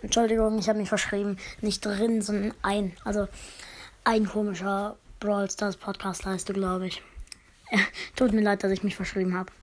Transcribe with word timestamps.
Entschuldigung, 0.00 0.60
ich 0.60 0.68
habe 0.68 0.78
mich 0.78 0.88
verschrieben. 0.88 1.38
Nicht 1.60 1.84
drin, 1.84 2.22
sondern 2.22 2.54
ein. 2.62 2.92
Also 3.02 3.26
ein 4.04 4.24
komischer 4.24 4.96
Brawl 5.18 5.50
Stars 5.50 5.76
Podcast 5.76 6.24
heißt 6.24 6.48
du, 6.48 6.52
glaube 6.52 6.86
ich. 6.86 7.02
Tut 8.14 8.32
mir 8.32 8.42
leid, 8.42 8.62
dass 8.62 8.70
ich 8.70 8.84
mich 8.84 8.94
verschrieben 8.94 9.34
habe. 9.34 9.50